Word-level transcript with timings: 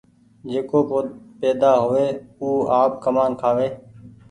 جيڪو 0.51 0.79
پيدآ 1.39 1.71
هووي 1.83 2.07
او 2.41 2.47
آپ 2.81 2.91
ڪمآن 3.03 3.31
کآئي۔ 3.41 3.69